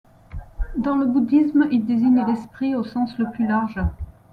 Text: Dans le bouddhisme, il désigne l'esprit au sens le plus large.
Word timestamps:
Dans 0.77 0.95
le 0.95 1.05
bouddhisme, 1.05 1.67
il 1.71 1.85
désigne 1.85 2.25
l'esprit 2.25 2.73
au 2.73 2.83
sens 2.83 3.15
le 3.19 3.29
plus 3.29 3.45
large. 3.45 3.79